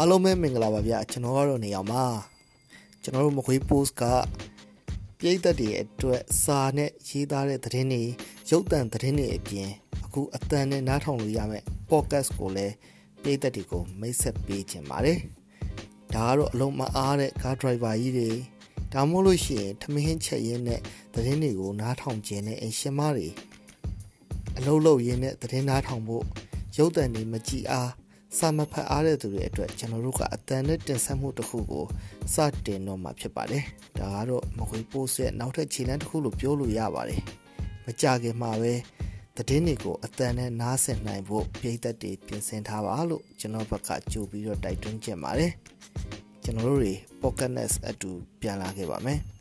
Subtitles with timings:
[0.00, 2.04] အားလုံးပဲမင်္ဂလာပါဗျာကျွန်တော်ကတော့နေအောင်ပါ
[3.02, 4.02] ကျွန်တော်တို့မခွေး post က
[5.18, 8.02] ပြည်သက်တွေအတွက်စာနဲ့ရေးသားတဲ့သတင်းတွေ
[8.50, 9.70] ရုပ်သံသတင်းတွေအပြင်
[10.04, 12.74] အခုအတန်နဲ့နားထောင်လို့ရမယ့် podcast ကိုလည်း
[13.22, 15.18] ပြည်သက်တွေကိုမိတ်ဆက်ပေးခြင်းပါတယ်
[16.14, 18.30] ဒါကတော့အလုံးမအားတဲ့ car driver ကြီးတွေ
[18.92, 20.80] ဒါမှမဟုတ်လို့ရှိရင်ထမင်းချက်ရင်းနဲ့
[21.14, 23.28] သတင်းတွေကိုနားထောင်ခြင်းနဲ့အရှင်မတွေ
[24.56, 26.24] အလုံးလုံးရင်းနဲ့သတင်းနားထောင်ဖို့
[26.76, 27.90] ရုပ်သံတွေမကြည့်အား
[28.36, 31.84] စာမဖတ်အားတဲ့သူတွေအတွက်ကျွန်တော်တို့ကအတန်နဲ့တင်ဆက်မှုတစ်ခုကို
[32.34, 33.64] စတင်တော့မှာဖြစ်ပါတယ်။
[33.98, 37.20] ဒါကတော့မခွေပိုးဆက်နောက်ထပ်ခြေလှမ်းတစ်ခုလို့ပြောလို့ရပါတယ်။
[37.86, 38.72] မကြခင်မှာပဲ
[39.36, 45.52] သတင်းတွေကိုအတန်နဲ့နားဆင်နိုင်ဖို့ပြည်သက်တွေပြင်ဆင်ထားပါလို့ကျွန်တော်ဘက်ကကြိုပြီးတော့တိုက်တွန်းချင်ပါတယ်။
[46.44, 46.92] ကျွန်တော်တို့တွေ
[47.22, 49.20] Pocket Nest အတူပြန်လာခဲ့ပါမယ်။